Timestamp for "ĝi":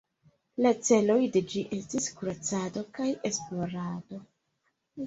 1.53-1.63